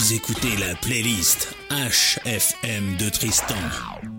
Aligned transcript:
écoutez 0.00 0.56
la 0.56 0.74
playlist 0.76 1.54
HFM 1.70 2.96
de 2.98 3.08
Tristan. 3.08 4.17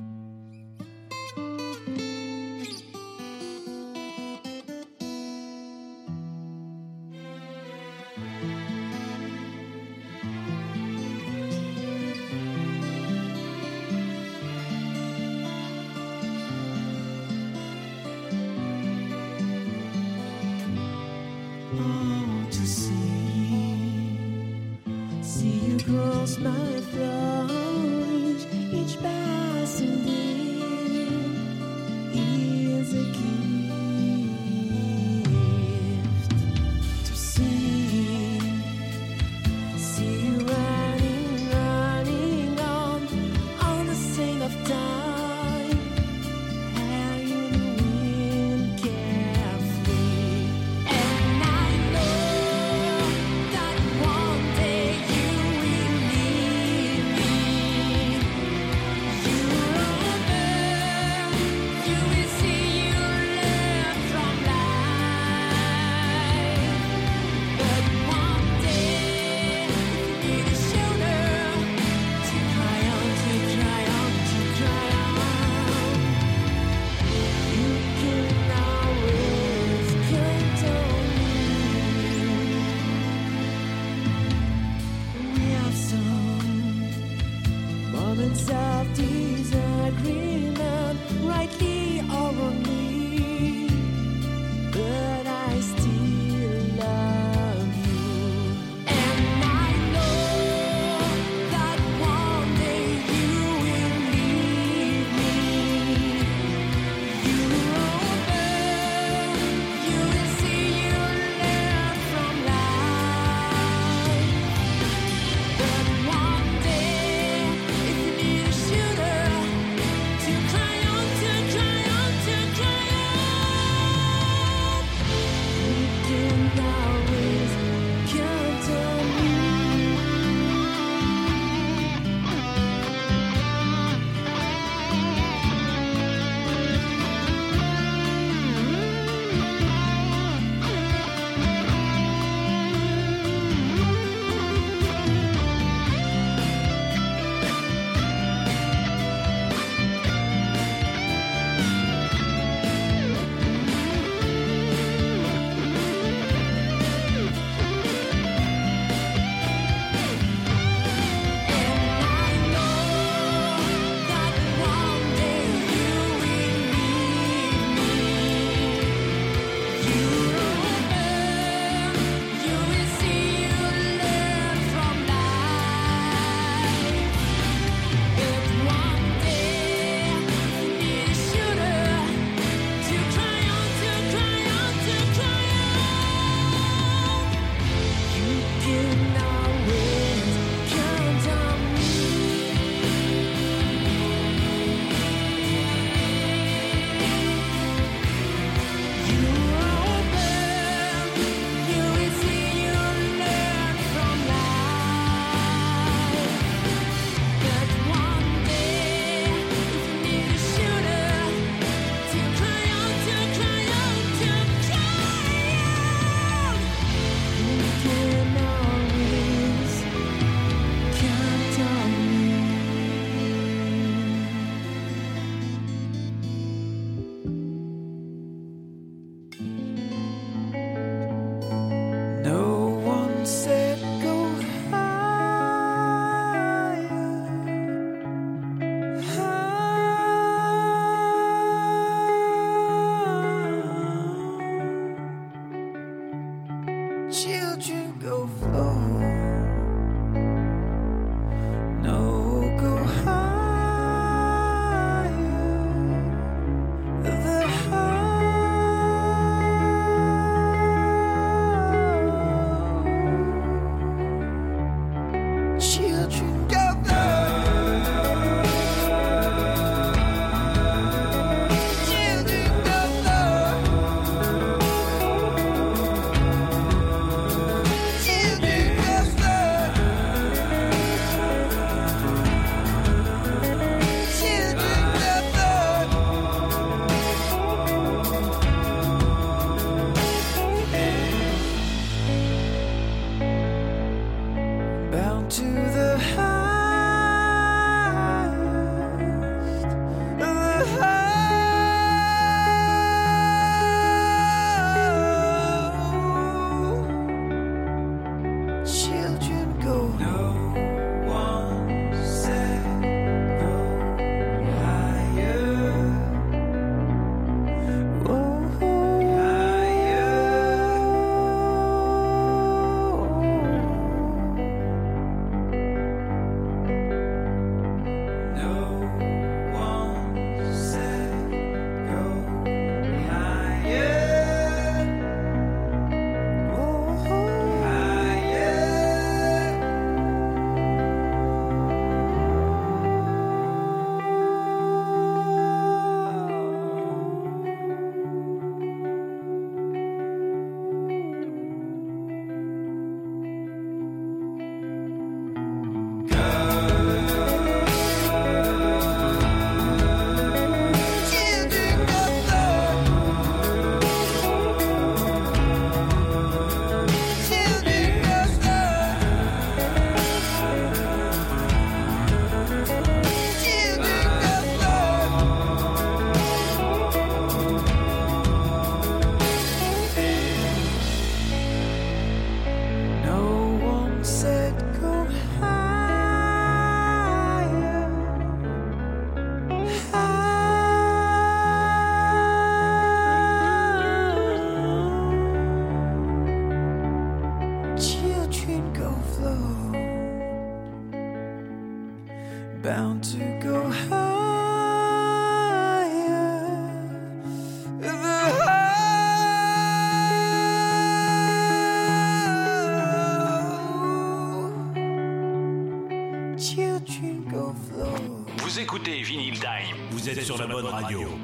sur 420.29 420.37
la 420.37 420.45
bonne 420.45 420.65
radio. 420.67 421.18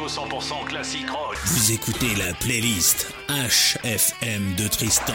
Radio 0.00 0.08
100% 0.08 0.64
classique 0.66 1.10
rock. 1.10 1.36
Vous 1.44 1.72
écoutez 1.72 2.14
la 2.16 2.32
playlist 2.34 3.12
HFM 3.28 4.54
de 4.56 4.68
Tristan. 4.68 5.12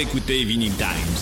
Écoutez 0.00 0.44
Vinyl 0.44 0.72
Times. 0.76 1.17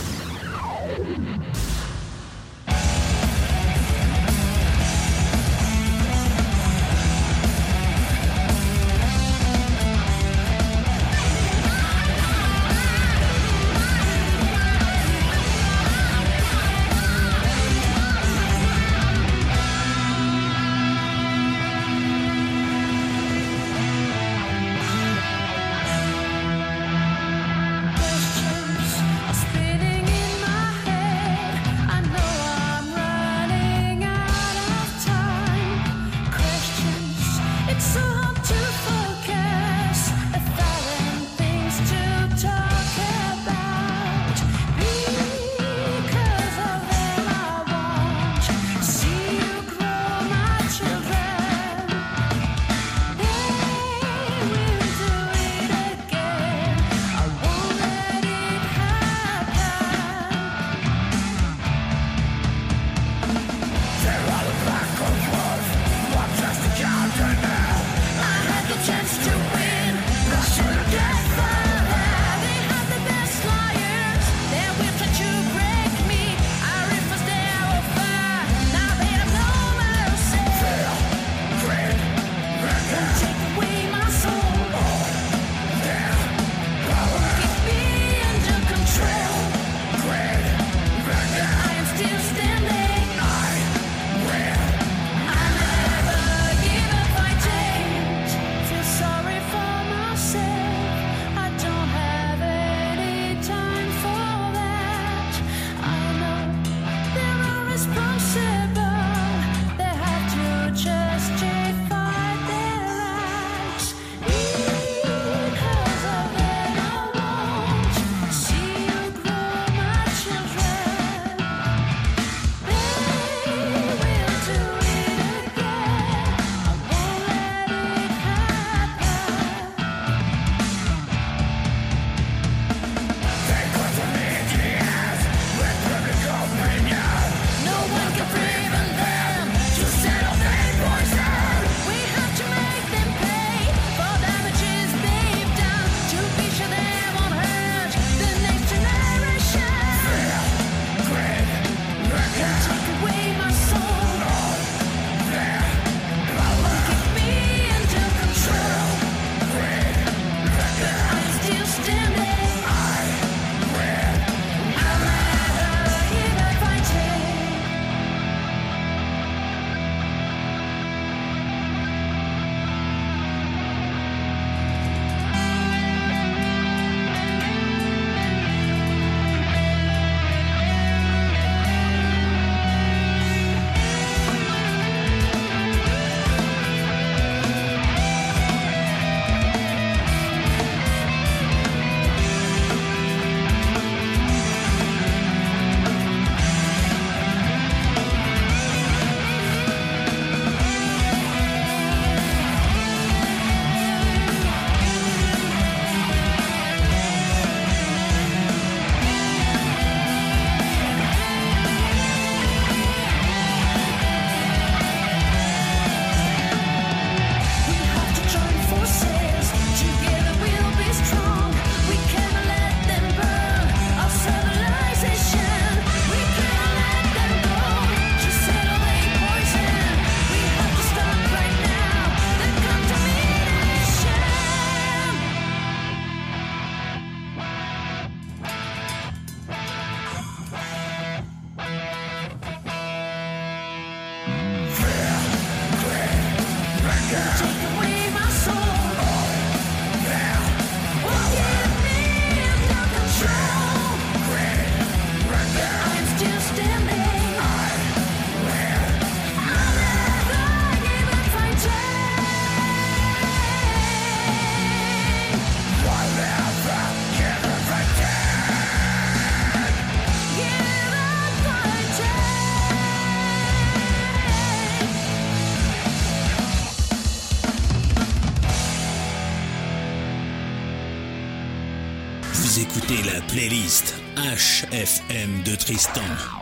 HFM 284.16 285.42
de 285.44 285.56
Tristan. 285.56 286.35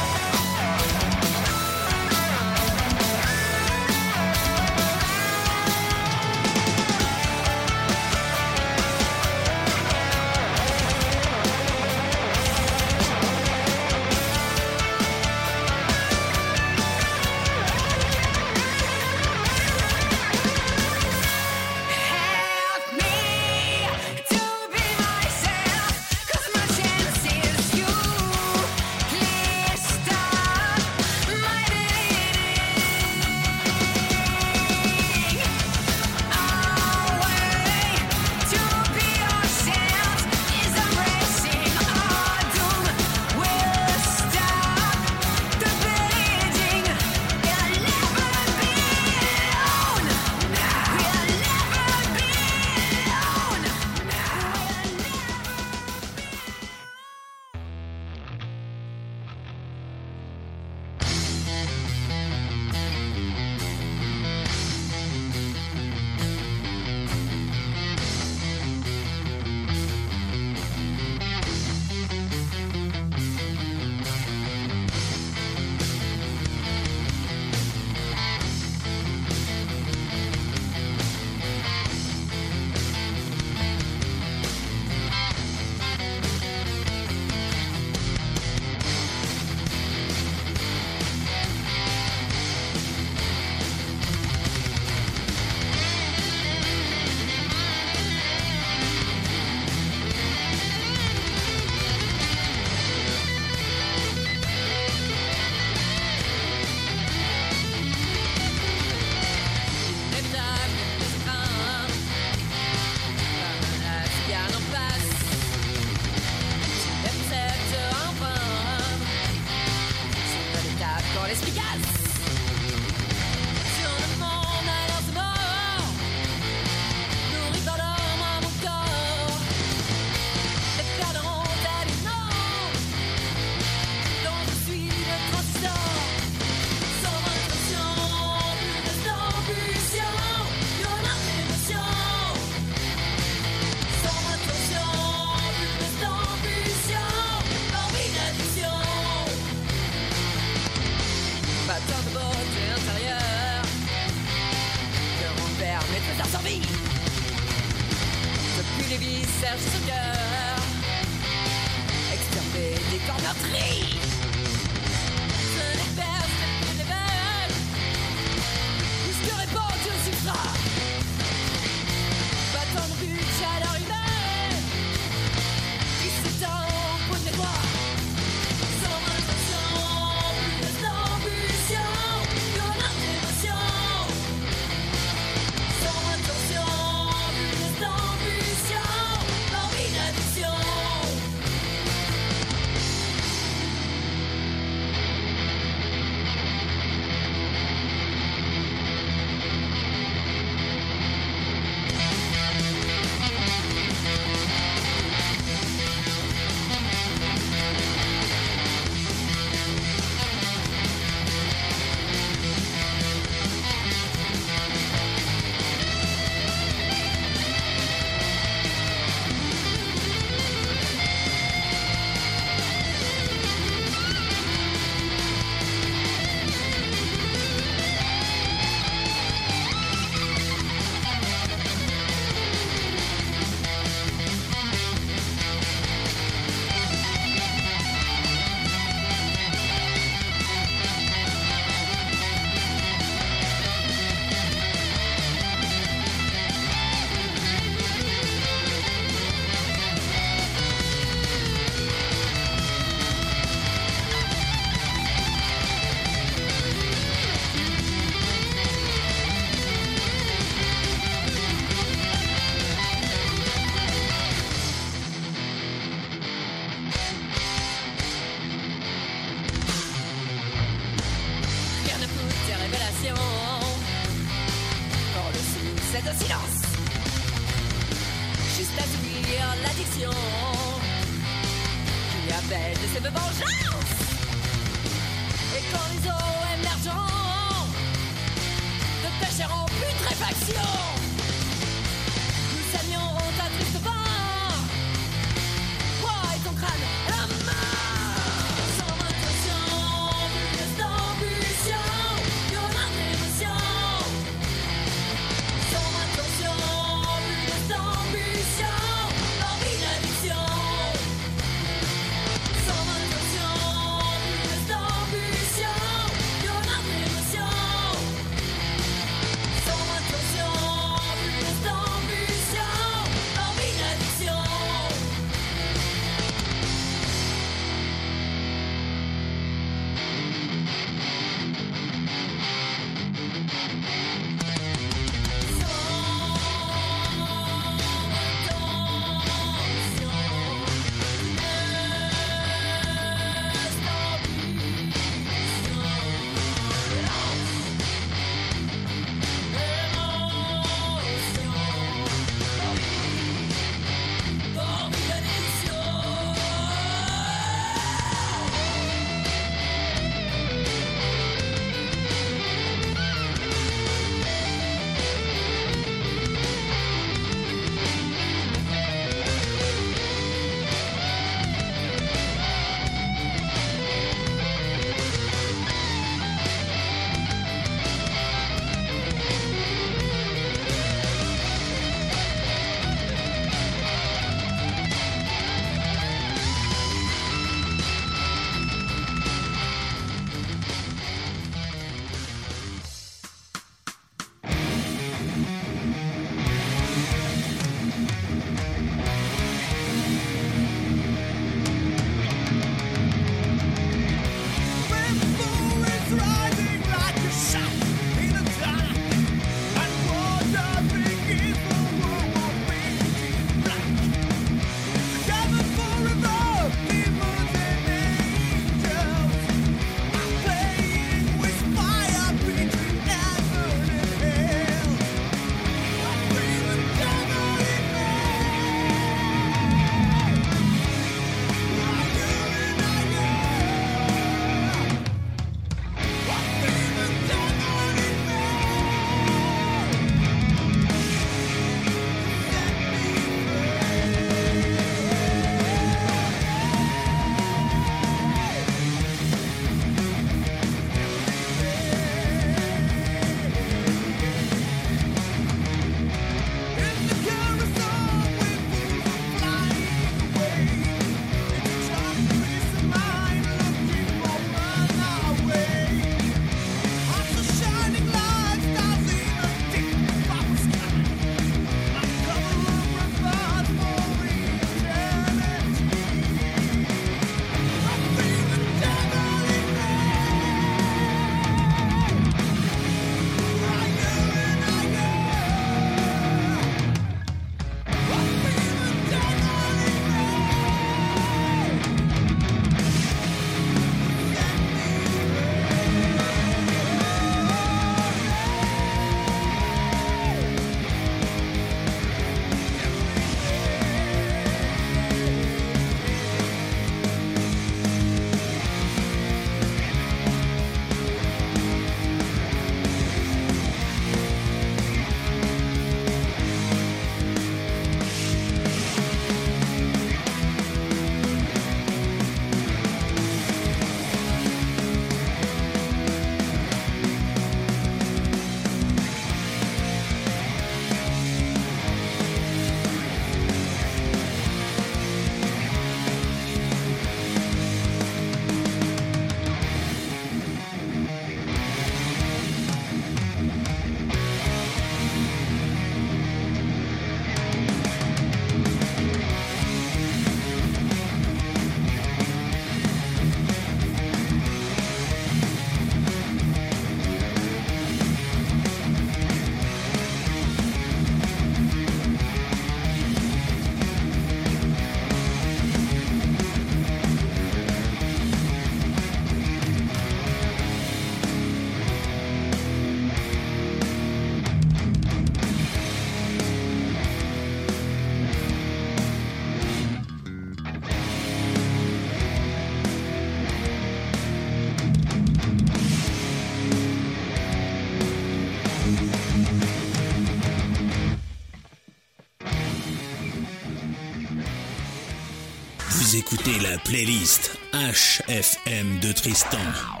La 596.71 596.77
playlist 596.77 597.57
HFM 597.71 598.99
de 598.99 599.13
Tristan. 599.13 600.00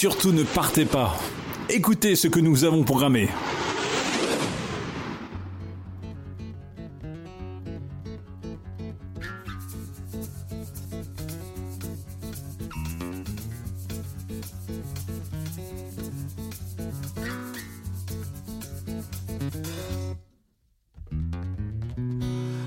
Surtout 0.00 0.32
ne 0.32 0.44
partez 0.44 0.86
pas. 0.86 1.14
Écoutez 1.68 2.16
ce 2.16 2.26
que 2.26 2.40
nous 2.40 2.64
avons 2.64 2.84
programmé. 2.84 3.28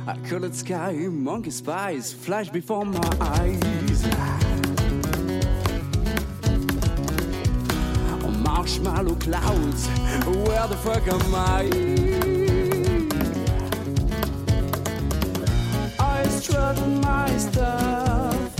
A 0.06 0.16
colored 0.30 0.54
sky, 0.54 1.08
monkey 1.10 1.50
spies 1.50 2.14
flash 2.14 2.52
before 2.52 2.86
my 2.86 3.00
eyes. 3.20 4.53
Marshmallow 8.84 9.16
clouds, 9.16 9.88
where 10.46 10.68
the 10.68 10.76
fuck 10.76 11.08
am 11.08 11.34
I? 11.34 11.70
I 16.00 16.28
strut 16.28 16.78
my 17.02 17.38
stuff 17.38 18.60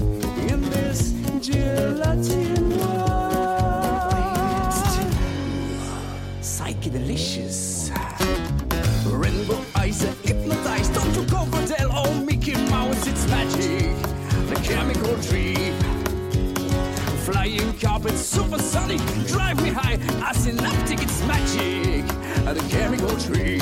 in 0.50 0.62
this 0.70 1.12
gelatin 1.42 2.70
world. 2.78 4.14
Psychedelicious. 6.42 7.63
Flying 18.04 18.18
carpets, 18.18 18.26
supersonic, 18.26 19.02
drive 19.28 19.64
me 19.64 19.70
high. 19.70 19.98
A 20.30 20.34
synaptic, 20.34 21.02
it's 21.02 21.22
magic. 21.22 22.06
The 22.44 22.62
chemical 22.70 23.16
trip. 23.18 23.62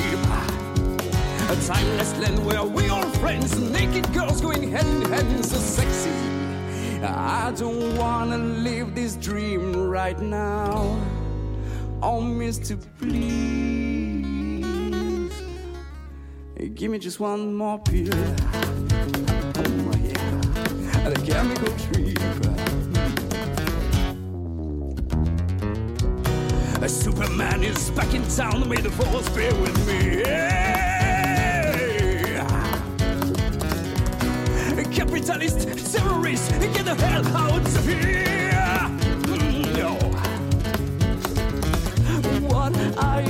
A 1.49 1.55
timeless 1.67 2.17
land 2.17 2.43
where 2.45 2.63
we 2.63 2.89
all 2.89 3.07
friends, 3.19 3.55
naked 3.59 4.11
girls 4.13 4.41
going 4.41 4.71
hand 4.71 5.03
in 5.03 5.11
hand, 5.11 5.45
so 5.45 5.57
sexy. 5.57 6.09
I 7.03 7.51
don't 7.55 7.95
wanna 7.97 8.37
live 8.37 8.95
this 8.95 9.15
dream 9.15 9.89
right 9.89 10.19
now. 10.19 10.99
Oh, 12.01 12.21
Mister, 12.21 12.77
please. 12.97 13.21
Give 16.73 16.89
me 16.91 16.97
just 16.99 17.19
one 17.19 17.53
more 17.53 17.77
pill. 17.79 18.09
Oh, 18.13 19.93
yeah. 20.03 21.09
The 21.09 21.21
chemical 21.25 21.73
trip. 21.77 22.11
Superman 27.22 27.63
is 27.63 27.91
back 27.91 28.15
in 28.15 28.28
town. 28.30 28.67
May 28.67 28.78
the 28.78 28.89
force 28.89 29.30
be 29.30 29.45
with 29.61 29.78
me. 29.86 30.24
A 34.82 34.84
capitalist 34.86 35.67
terrorist, 35.93 36.49
get 36.59 36.84
the 36.84 36.95
hell 36.95 37.28
out 37.38 37.61
of 37.61 37.86
here. 37.86 38.89
Mm, 39.30 39.78
No. 39.78 39.93
What 42.47 42.76
I 42.97 43.22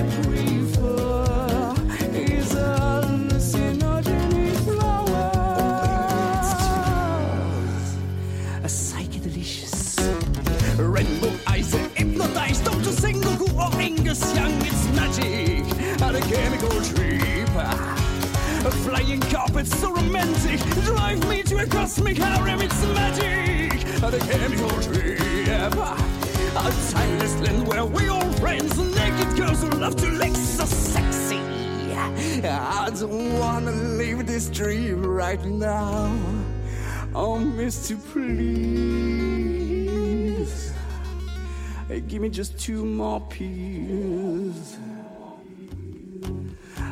Angus 14.11 14.35
Young? 14.35 14.51
It's 14.65 14.87
magic. 14.93 16.01
And 16.01 16.17
a 16.17 16.21
chemical 16.21 16.69
trip. 16.81 17.47
A 17.55 18.71
flying 18.83 19.21
carpet 19.21 19.67
so 19.67 19.93
romantic. 19.93 20.59
Drive 20.83 21.25
me 21.29 21.43
to 21.43 21.59
a 21.59 21.65
cosmic 21.65 22.17
harem. 22.17 22.61
It's 22.61 22.85
magic. 22.87 23.85
And 24.03 24.13
a 24.13 24.19
chemical 24.19 24.69
trip. 24.81 25.73
A 25.73 26.71
timeless 26.91 27.39
land 27.39 27.65
where 27.65 27.85
we 27.85 28.09
all 28.09 28.29
friends. 28.33 28.77
Naked 28.77 29.37
girls 29.37 29.63
who 29.63 29.69
love 29.69 29.95
to 29.95 30.09
lick 30.09 30.35
so 30.35 30.65
sexy. 30.65 31.39
I 32.43 32.89
don't 32.99 33.39
wanna 33.39 33.71
live 33.71 34.27
this 34.27 34.49
dream 34.49 35.05
right 35.05 35.43
now. 35.45 36.11
Oh, 37.15 37.39
Mister, 37.39 37.95
please. 37.95 39.20
Hey, 42.01 42.07
give 42.07 42.21
me 42.21 42.29
just 42.29 42.57
two 42.59 42.85
more 42.85 43.19
pills. 43.29 44.77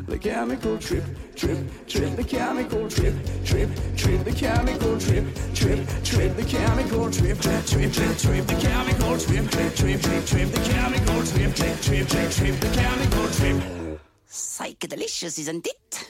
The 0.07 0.17
chemical 0.17 0.77
trip, 0.77 1.03
trip, 1.35 1.59
trip, 1.87 2.15
the 2.15 2.23
chemical 2.23 2.89
trip, 2.89 3.13
trip, 3.45 3.69
trip, 3.95 4.23
the 4.23 4.31
chemical 4.31 4.99
trip, 4.99 5.25
trip, 5.53 5.87
trip, 6.03 6.35
the 6.35 6.45
chemical 6.45 7.11
trip, 7.11 7.39
trip, 7.39 7.65
trip, 7.65 7.91
trip, 7.93 8.17
trip, 8.17 8.47
the 8.47 8.55
chemical 8.55 9.19
trip, 9.19 9.45
trip, 9.49 9.71
trip, 9.75 10.01
trip, 10.01 10.25
trip, 10.25 10.51
the 10.51 10.61
chemical 10.69 11.23
trip, 11.25 11.55
trip, 11.55 11.81
trip, 11.81 12.07
trip, 12.07 12.31
trip, 12.31 12.59
the 12.59 12.69
chemical 12.73 13.27
trip. 13.29 13.99
Psychedelicious, 14.29 15.39
isn't 15.39 15.67
it? 15.67 16.09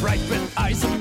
Bright 0.00 0.20
red 0.30 0.48
eyes 0.56 0.84
are 0.84 0.98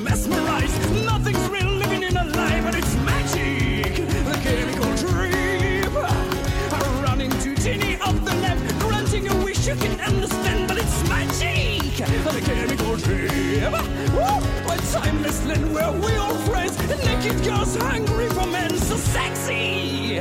A 13.66 14.78
timeless 14.92 15.46
land 15.46 15.74
where 15.74 15.92
we 15.92 16.16
all 16.18 16.36
friends, 16.50 16.78
naked 17.06 17.44
girls 17.44 17.76
hungry 17.76 18.30
for 18.30 18.46
men, 18.48 18.70
so 18.78 18.96
sexy. 18.96 20.20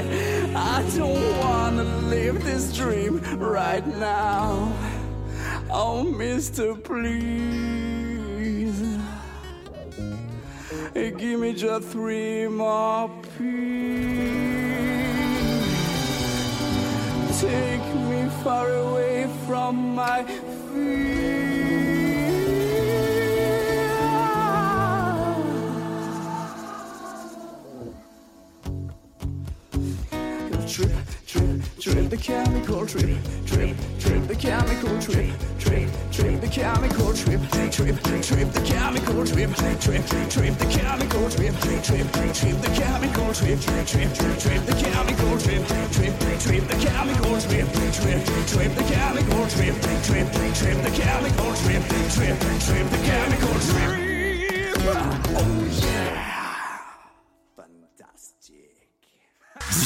I 0.55 0.83
don't 0.97 1.39
wanna 1.39 1.85
live 2.09 2.45
this 2.45 2.73
dream 2.77 3.21
right 3.39 3.87
now. 3.87 4.73
Oh, 5.71 6.05
Mister, 6.05 6.75
please. 6.75 7.43
Give 10.95 11.41
me 11.41 11.53
just 11.55 11.89
three 11.89 12.49
more 12.49 13.09
pills. 13.39 14.53
Take 17.41 17.87
me 18.09 18.29
far 18.45 18.69
away 18.69 19.27
from 19.47 19.95
my 19.95 20.25
fears. 20.73 21.42
Trip, 30.73 30.89
trip, 31.27 31.61
trip, 31.79 32.09
the 32.09 32.17
chemical 32.17 32.87
trip, 32.87 33.19
trip, 33.45 33.77
trip, 34.01 34.27
the 34.27 34.35
chemical 34.35 34.99
trip, 35.03 35.29
trip, 35.59 35.91
trip, 36.11 36.41
the 36.41 36.49
chemical 36.49 37.13
trip, 37.13 37.41
trip, 37.51 37.77
trip, 37.77 38.51
the 38.51 38.61
chemical 38.65 39.27
trip, 39.27 39.53
trip, 39.61 39.85
trip, 39.85 40.57
the 40.57 40.65
chemical 40.73 41.29
trip, 41.29 41.53
trip, 41.61 41.85
trip, 41.93 42.57
the 42.63 42.73
chemical 42.73 43.35
trip, 43.35 43.61
trip, 43.61 44.09
trip, 44.09 44.65
the 44.65 44.73
chemical 44.73 45.37
trip, 45.37 45.61
trip, 45.93 46.41
trip, 46.41 46.65
the 46.65 46.77
chemical 46.81 47.37
trip, 47.45 47.69
trip, 47.69 48.41
trip, 48.49 48.73
the 48.73 48.89
chemical 48.89 49.45
trip, 49.53 49.77
trip, 49.77 50.33
trip, 50.33 50.79
the 50.81 50.91
chemical 50.97 51.53
trip, 51.53 51.85
trip, 52.17 52.41
trip, 52.65 52.87
the 52.89 53.01
chemical 53.05 53.55
trip. 53.69 53.93
Oh 55.37 55.69
yeah, 55.83 56.32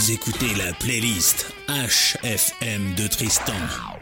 Écoutez 0.09 0.55
la 0.55 0.73
playlist 0.75 1.53
HFM 1.69 2.95
de 2.95 3.09
Tristan. 3.09 3.96